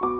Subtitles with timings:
[0.00, 0.18] Hello，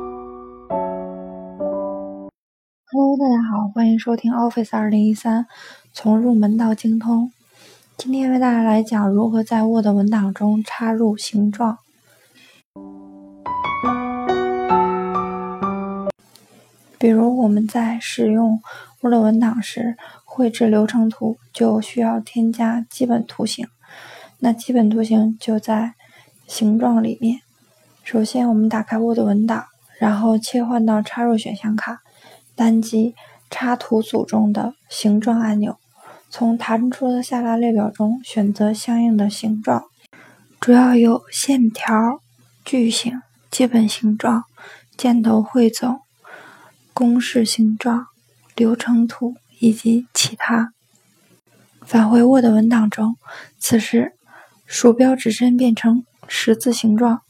[3.17, 5.47] 大家好，欢迎收听 Office 二零一三，
[5.93, 7.31] 从入门到精通。
[7.96, 11.79] 今天为大家来讲如何在 Word 文档中插入形状。
[16.98, 18.60] 比如我们在使用
[19.00, 23.68] Word 文档时，绘制流程图就需要添加基本图形。
[24.40, 25.95] 那基本图形就在
[26.48, 27.42] 形状里面。
[28.11, 29.66] 首先，我们打开 Word 文档，
[29.98, 32.01] 然后切换到插入选项卡，
[32.56, 33.15] 单击
[33.51, 35.77] 插图组中的形状按钮，
[36.30, 39.84] 从弹出的下拉列表中选择相应的形状，
[40.59, 42.23] 主要有线条、
[42.65, 43.20] 矩形、
[43.51, 44.45] 基本形状、
[44.96, 46.01] 箭头汇总、
[46.95, 48.06] 公式形状、
[48.56, 50.73] 流程图以及其他。
[51.82, 53.16] 返回 Word 文档中，
[53.59, 54.15] 此时。
[54.66, 57.23] 鼠标指针变成十字形状，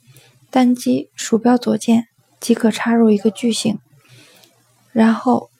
[0.50, 2.08] 单击鼠标左键
[2.40, 3.78] 即可插入一个矩形，
[4.92, 5.50] 然后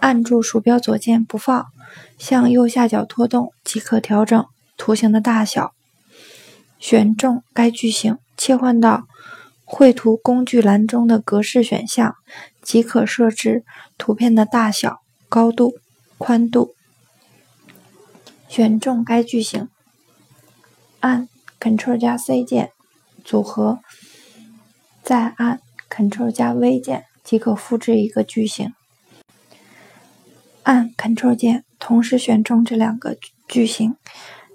[0.00, 1.66] 按住鼠标左键不放，
[2.18, 5.72] 向右下角拖动即可调整图形的大小。
[6.78, 9.02] 选中该矩形，切换到
[9.64, 12.14] 绘图工具栏中的格式选项，
[12.62, 13.64] 即可设置
[13.98, 15.74] 图片的大小、高度、
[16.16, 16.74] 宽度。
[18.48, 19.68] 选中该矩形。
[21.00, 21.28] 按
[21.60, 22.70] Ctrl 加 C 键
[23.24, 23.80] 组合，
[25.08, 28.74] 再按 Ctrl 加 V 键即可复制一个矩形。
[30.64, 33.16] 按 Ctrl 键同时选中这两个
[33.48, 33.96] 矩形，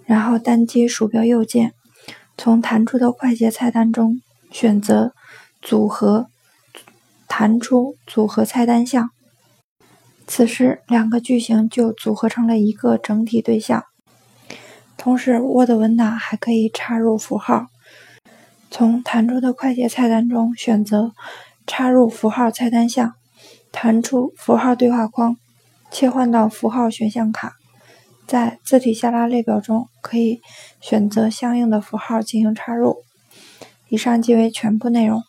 [0.06, 1.74] 然后单击鼠标右键，
[2.38, 5.16] 从弹出的快捷菜单中选择
[5.60, 6.28] 组合，
[7.28, 9.10] 弹出组合菜单项。
[10.28, 13.84] 此时，两个矩形就组合成了一个整体对象。
[14.98, 17.70] 同时，Word 文档还可以插入符号。
[18.74, 21.14] 从弹出的快捷菜单中选择
[21.68, 23.14] “插入符号”菜单项，
[23.72, 25.38] 弹出符号对话框，
[25.92, 27.54] 切换到符号选项卡，
[28.26, 30.42] 在字体下拉列表中可以
[30.82, 33.04] 选择相应的符号进行插入。
[33.90, 35.22] 以上即为全部内容。